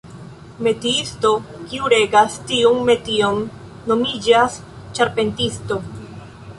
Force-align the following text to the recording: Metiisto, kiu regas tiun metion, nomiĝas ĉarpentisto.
Metiisto, 0.67 1.33
kiu 1.73 1.91
regas 1.95 2.39
tiun 2.53 2.81
metion, 2.89 3.45
nomiĝas 3.93 4.61
ĉarpentisto. 4.99 5.81